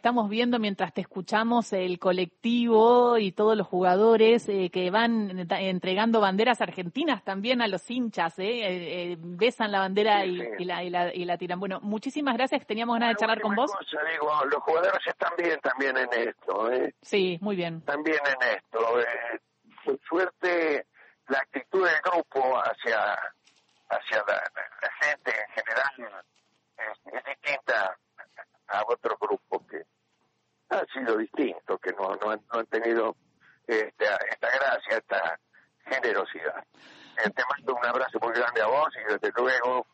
[0.00, 6.22] Estamos viendo mientras te escuchamos el colectivo y todos los jugadores eh, que van entregando
[6.22, 9.12] banderas argentinas también a los hinchas, ¿eh?
[9.12, 11.60] eh, besan la bandera y, la, y, la, y, la, tiran.
[11.60, 13.70] Bueno, muchísimas gracias, teníamos ganas de charlar con vos.
[14.10, 16.72] digo, los jugadores están bien también en esto.
[16.72, 16.94] ¿eh?
[17.02, 17.82] Sí, muy bien.
[17.82, 19.00] También en esto.
[19.00, 20.86] Eh, suerte,
[21.28, 23.18] la actitud del grupo hacia,
[23.90, 24.50] hacia la,
[25.02, 26.24] gente en general
[27.12, 27.98] es distinta
[28.70, 29.82] a otros grupos que
[30.70, 33.16] han sido distintos, que no, no, han, no han tenido
[33.66, 35.40] esta, esta gracia, esta
[35.86, 36.64] generosidad.
[37.24, 39.86] Eh, te mando un abrazo muy grande a vos y desde luego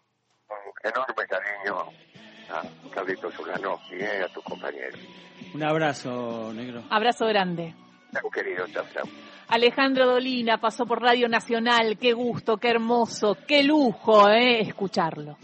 [0.49, 1.93] un enorme cariño
[2.51, 5.01] a Claudito Zulanowski, eh, a tus compañeros.
[5.55, 6.85] Un abrazo, negro.
[6.91, 7.75] Abrazo grande.
[8.33, 8.65] Querido.
[9.49, 11.99] Alejandro Dolina pasó por Radio Nacional.
[11.99, 15.37] Qué gusto, qué hermoso, qué lujo, eh, escucharlo.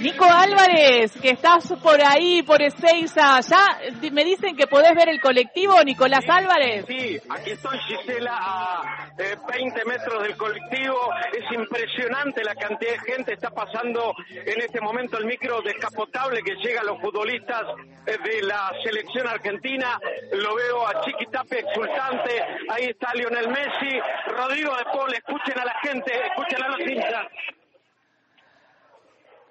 [0.00, 3.78] Nico Álvarez, que estás por ahí, por Ezeiza, ya
[4.10, 6.86] me dicen que podés ver el colectivo, Nicolás Álvarez.
[6.88, 10.96] Sí, aquí estoy, Gisela, a 20 metros del colectivo.
[11.34, 13.34] Es impresionante la cantidad de gente.
[13.34, 17.64] Está pasando en este momento el micro descapotable que llega a los futbolistas
[18.06, 19.98] eh, de la selección argentina.
[20.32, 22.42] Lo veo a Chiqui exultante.
[22.70, 24.00] Ahí está Lionel Messi.
[24.28, 27.26] Rodrigo de Paul, escuchen a la gente, escuchen a los hinchas.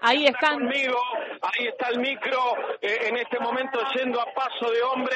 [0.01, 0.59] Ahí están.
[0.59, 0.97] Conmigo,
[1.41, 2.39] ahí está el micro,
[2.81, 5.15] eh, en este momento yendo a paso de hombre.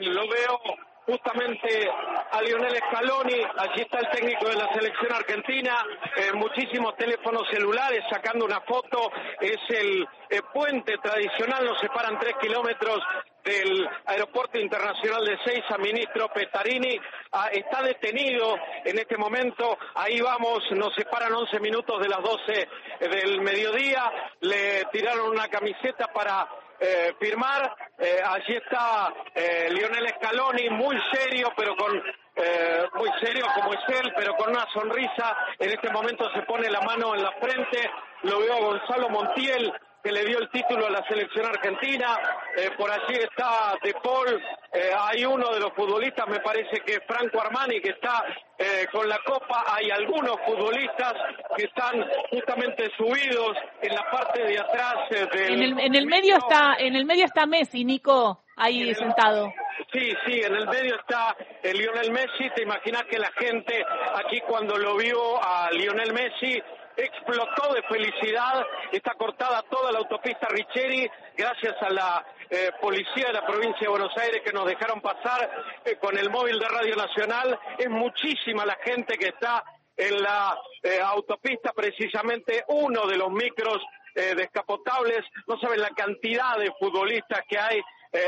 [0.00, 0.60] Lo veo
[1.06, 1.90] justamente
[2.30, 5.84] a Lionel Scaloni, allí está el técnico de la selección argentina,
[6.16, 12.34] eh, muchísimos teléfonos celulares sacando una foto, es el eh, puente tradicional, nos separan tres
[12.40, 13.00] kilómetros
[13.44, 16.98] del Aeropuerto Internacional de Seiza, ministro Petarini,
[17.32, 22.68] ah, está detenido en este momento, ahí vamos, nos separan 11 minutos de las 12
[23.00, 26.48] del mediodía, le tiraron una camiseta para
[26.82, 27.74] eh, firmar.
[27.98, 32.02] Eh, allí está eh, Lionel Scaloni, muy serio, pero con
[32.34, 35.36] eh, muy serio como es él, pero con una sonrisa.
[35.58, 37.90] En este momento se pone la mano en la frente.
[38.22, 42.18] Lo veo a Gonzalo Montiel, que le dio el título a la selección argentina.
[42.56, 44.42] Eh, por allí está De Paul.
[44.72, 48.24] Eh, hay uno de los futbolistas, me parece que Franco Armani, que está
[48.58, 49.64] eh, con la copa.
[49.68, 51.14] Hay algunos futbolistas
[51.56, 55.52] que están justamente subidos en la parte de atrás del.
[55.52, 59.52] En el, en el medio está, en el medio está Messi, Nico, ahí sentado.
[59.92, 62.50] Sí, sí, en el medio está Lionel Messi.
[62.56, 63.84] Te imaginas que la gente
[64.24, 66.60] aquí cuando lo vio a Lionel Messi
[66.96, 68.64] explotó de felicidad.
[68.90, 69.91] Está cortada toda
[70.22, 74.66] autopista Richeri gracias a la eh, policía de la provincia de Buenos Aires que nos
[74.66, 75.50] dejaron pasar
[75.84, 77.58] eh, con el móvil de Radio Nacional.
[77.76, 79.64] Es muchísima la gente que está
[79.96, 83.78] en la eh, autopista, precisamente uno de los micros
[84.14, 85.20] descapotables.
[85.46, 87.80] No saben la cantidad de futbolistas que hay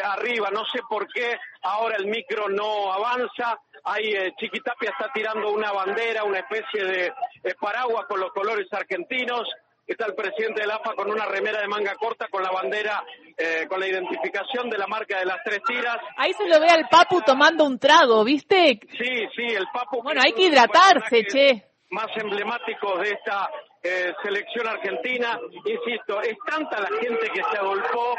[0.03, 0.49] arriba.
[0.51, 3.61] No sé por qué ahora el micro no avanza.
[3.85, 7.13] Ahí eh, Chiquitapia está tirando una bandera, una especie de
[7.61, 9.47] paraguas con los colores argentinos.
[9.87, 13.03] Está el presidente del AFA con una remera de manga corta con la bandera,
[13.37, 15.99] eh, con la identificación de la marca de las tres tiras.
[16.17, 18.81] Ahí se lo ve al Papu tomando un trago, ¿viste?
[18.97, 20.03] Sí, sí, el Papu.
[20.03, 21.65] Bueno, hay que hidratarse, che.
[21.91, 23.51] Más emblemáticos de esta
[23.83, 25.39] eh, selección argentina.
[25.65, 28.17] Insisto, es tanta la gente que se agolpó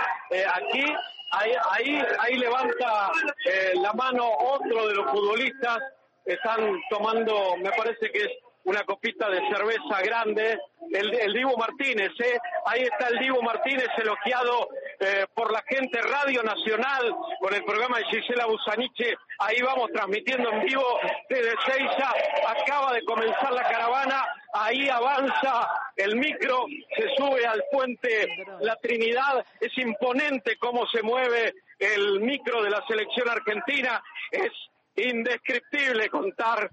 [0.54, 0.86] aquí
[1.32, 3.12] Ahí, ahí, ahí levanta
[3.46, 5.80] eh, la mano otro de los futbolistas.
[6.24, 8.32] Están tomando, me parece que es
[8.64, 10.58] una copita de cerveza grande.
[10.92, 12.40] El, el Martínez, ¿eh?
[12.66, 14.70] Ahí está el Divo Martínez elogiado
[15.00, 19.16] eh, por la gente Radio Nacional con el programa de Gisela Busaniche.
[19.40, 22.14] Ahí vamos transmitiendo en vivo desde Seiza.
[22.48, 24.26] Acaba de comenzar la caravana.
[24.54, 28.28] Ahí avanza el micro, se sube al puente
[28.62, 29.46] La Trinidad.
[29.60, 34.02] Es imponente cómo se mueve el micro de la selección argentina.
[34.32, 34.52] Es
[34.96, 36.70] indescriptible contar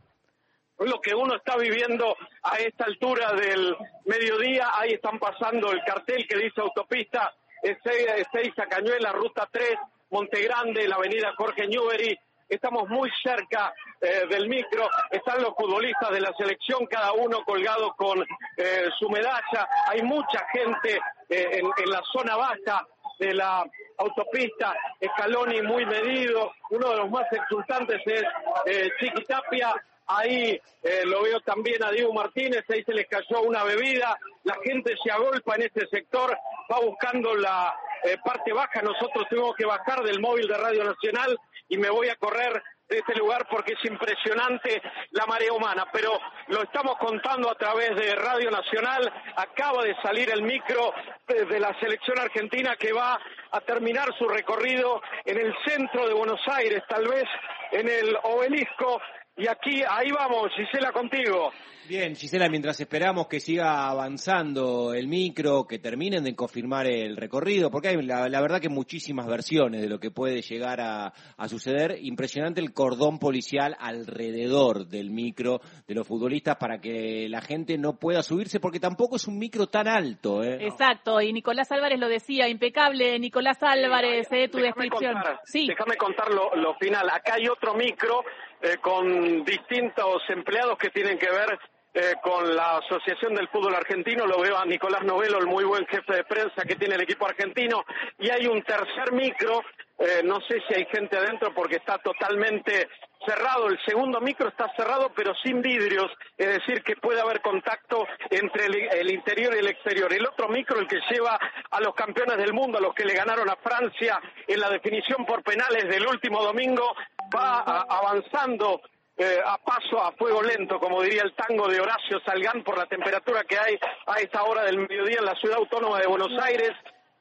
[0.86, 3.76] lo que uno está viviendo a esta altura del
[4.06, 4.70] mediodía.
[4.74, 9.76] Ahí están pasando el cartel que dice autopista Ezeiza Cañuela, ruta 3,
[10.10, 12.18] Montegrande, la avenida Jorge Newbery.
[12.48, 17.94] Estamos muy cerca eh, del micro, están los futbolistas de la selección, cada uno colgado
[17.96, 18.22] con
[18.56, 19.68] eh, su medalla.
[19.86, 22.86] Hay mucha gente eh, en, la zona baja
[23.18, 23.64] de la
[23.96, 29.72] autopista, Escaloni muy medido, uno de los más exultantes es Chiqui Tapia,
[30.16, 34.56] Ahí eh, lo veo también a Diego Martínez, ahí se les cayó una bebida, la
[34.64, 36.36] gente se agolpa en este sector,
[36.70, 37.74] va buscando la
[38.04, 41.38] eh, parte baja, nosotros tenemos que bajar del móvil de Radio Nacional
[41.68, 44.82] y me voy a correr de este lugar porque es impresionante
[45.12, 46.10] la marea humana, pero
[46.48, 49.10] lo estamos contando a través de Radio Nacional.
[49.36, 50.92] Acaba de salir el micro
[51.26, 53.18] de la selección argentina que va
[53.50, 57.24] a terminar su recorrido en el centro de Buenos Aires, tal vez
[57.70, 59.00] en el obelisco
[59.36, 61.50] y aquí, ahí vamos, Gisela, contigo.
[61.88, 67.72] Bien, Gisela, mientras esperamos que siga avanzando el micro, que terminen de confirmar el recorrido,
[67.72, 71.12] porque hay la, verdad que muchísimas versiones de lo que puede llegar a,
[71.48, 71.98] suceder.
[72.00, 77.98] Impresionante el cordón policial alrededor del micro de los futbolistas para que la gente no
[77.98, 80.44] pueda subirse, porque tampoco es un micro tan alto.
[80.44, 80.58] ¿eh?
[80.60, 85.16] Exacto, y Nicolás Álvarez lo decía, impecable, Nicolás Álvarez, eh, tu descripción.
[85.44, 85.66] sí.
[85.66, 87.10] Déjame contar lo, lo final.
[87.10, 88.22] Acá hay otro micro
[88.62, 91.58] eh, con distintos empleados que tienen que ver
[91.94, 95.86] eh, con la Asociación del Fútbol Argentino, lo veo a Nicolás Novelo, el muy buen
[95.86, 97.84] jefe de prensa que tiene el equipo argentino,
[98.18, 99.60] y hay un tercer micro,
[99.98, 102.88] eh, no sé si hay gente adentro porque está totalmente
[103.26, 108.06] cerrado, el segundo micro está cerrado pero sin vidrios, es decir, que puede haber contacto
[108.30, 110.12] entre el, interior y el exterior.
[110.12, 111.38] El otro micro, el que lleva
[111.70, 115.24] a los campeones del mundo, a los que le ganaron a Francia en la definición
[115.24, 116.94] por penales del último domingo,
[117.34, 118.80] va avanzando
[119.16, 122.86] eh, a paso a fuego lento, como diría el tango de Horacio Salgán, por la
[122.86, 126.72] temperatura que hay a esta hora del mediodía en la ciudad autónoma de Buenos Aires,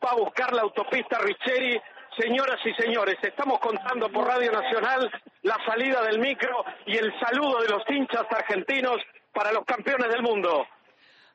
[0.04, 1.80] va a buscar la autopista Richeri
[2.20, 5.10] Señoras y señores, estamos contando por Radio Nacional
[5.44, 8.98] la salida del micro y el saludo de los hinchas argentinos
[9.34, 10.68] para los campeones del mundo.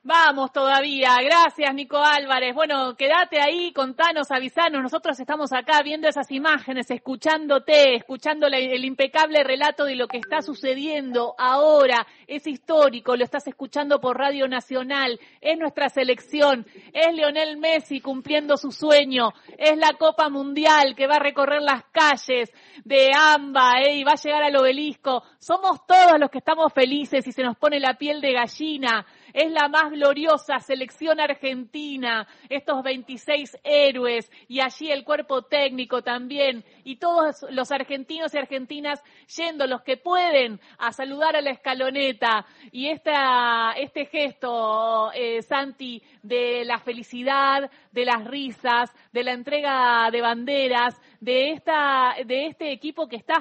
[0.09, 1.17] Vamos todavía.
[1.21, 2.55] Gracias, Nico Álvarez.
[2.55, 4.81] Bueno, quédate ahí, contanos, avisanos.
[4.81, 10.43] Nosotros estamos acá viendo esas imágenes, escuchándote, escuchando el impecable relato de lo que está
[10.43, 12.07] sucediendo ahora.
[12.29, 15.19] Es histórico, lo estás escuchando por Radio Nacional.
[15.41, 16.65] Es nuestra selección.
[16.93, 19.33] Es Lionel Messi cumpliendo su sueño.
[19.59, 22.53] Es la Copa Mundial que va a recorrer las calles
[22.85, 25.25] de AMBA eh, y va a llegar al obelisco.
[25.41, 29.05] Somos todos los que estamos felices y se nos pone la piel de gallina
[29.37, 36.65] es la más gloriosa selección argentina, estos 26 héroes y allí el cuerpo técnico también
[36.85, 39.03] y todos los argentinos y argentinas
[39.37, 42.47] yendo los que pueden a saludar a la escaloneta.
[42.71, 50.11] Y esta, este gesto, eh, Santi, de la felicidad, de las risas, de la entrega
[50.11, 53.41] de banderas, de esta, de este equipo que está